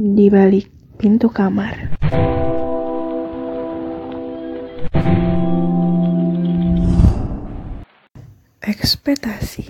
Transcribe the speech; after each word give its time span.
di 0.00 0.32
balik 0.32 0.72
pintu 0.96 1.28
kamar. 1.28 1.92
Ekspektasi. 8.64 9.68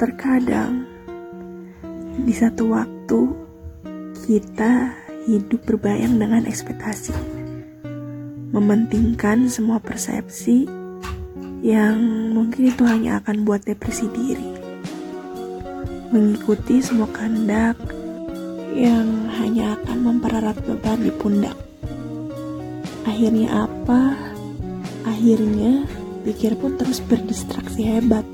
Terkadang 0.00 0.88
di 2.24 2.32
satu 2.32 2.72
waktu 2.72 3.20
kita 4.24 4.96
hidup 5.28 5.68
berbayang 5.68 6.16
dengan 6.16 6.48
ekspektasi, 6.48 7.12
mementingkan 8.56 9.44
semua 9.52 9.76
persepsi 9.76 10.64
yang 11.60 12.00
mungkin 12.32 12.72
itu 12.72 12.80
hanya 12.88 13.20
akan 13.20 13.44
buat 13.44 13.60
depresi 13.68 14.08
diri, 14.08 14.56
mengikuti 16.08 16.80
semua 16.80 17.12
kehendak 17.12 17.76
yang 18.76 19.32
hanya 19.32 19.80
akan 19.80 19.98
mempererat 20.04 20.60
beban 20.68 21.00
di 21.00 21.08
pundak. 21.08 21.56
Akhirnya 23.08 23.64
apa? 23.64 24.12
Akhirnya 25.08 25.88
pikir 26.28 26.60
pun 26.60 26.76
terus 26.76 27.00
berdistraksi 27.00 27.88
hebat, 27.88 28.28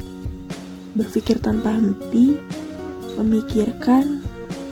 berpikir 0.98 1.38
tanpa 1.38 1.78
henti, 1.78 2.34
memikirkan 3.14 4.18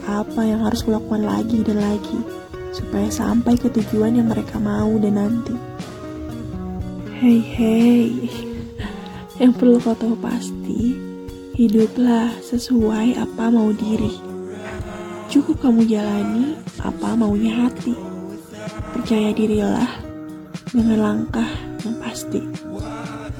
apa 0.03 0.43
yang 0.43 0.67
harus 0.67 0.83
kulakukan 0.83 1.23
lagi 1.23 1.63
dan 1.63 1.79
lagi 1.79 2.19
supaya 2.75 3.07
sampai 3.07 3.55
ke 3.55 3.71
tujuan 3.71 4.19
yang 4.19 4.27
mereka 4.27 4.59
mau 4.59 4.91
dan 4.99 5.15
nanti. 5.15 5.55
Hei 7.23 7.39
hei, 7.39 8.27
yang 9.39 9.55
perlu 9.55 9.79
kau 9.79 9.95
tahu 9.95 10.19
pasti, 10.19 10.99
hiduplah 11.55 12.27
sesuai 12.43 13.15
apa 13.15 13.47
mau 13.47 13.71
diri. 13.71 14.40
Cukup 15.31 15.63
kamu 15.63 15.87
jalani 15.87 16.59
apa 16.83 17.15
maunya 17.15 17.63
hati. 17.63 17.95
Percaya 18.91 19.31
dirilah 19.31 19.87
dengan 20.75 20.99
langkah 20.99 21.47
yang 21.87 21.95
pasti. 22.03 22.43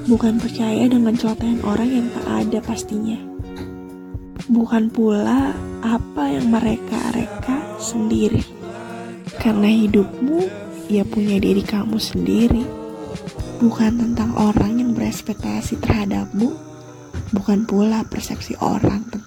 Bukan 0.08 0.40
percaya 0.40 0.88
dengan 0.88 1.12
celotehan 1.20 1.60
orang 1.68 1.92
yang 1.92 2.08
tak 2.16 2.28
ada 2.32 2.60
pastinya. 2.64 3.20
Bukan 4.48 4.88
pula 4.88 5.52
apa 5.84 6.32
yang 6.32 6.48
mereka 6.48 7.12
reka 7.12 7.60
sendiri. 7.76 8.40
Karena 9.44 9.68
hidupmu, 9.68 10.48
ya 10.88 11.04
punya 11.04 11.44
diri 11.44 11.60
kamu 11.60 12.00
sendiri. 12.00 12.64
Bukan 13.60 14.00
tentang 14.00 14.32
orang 14.40 14.80
yang 14.80 14.96
berespektasi 14.96 15.84
terhadapmu, 15.84 16.56
bukan 17.36 17.68
pula 17.68 18.08
persepsi 18.08 18.56
orang 18.64 19.04
tentang 19.12 19.21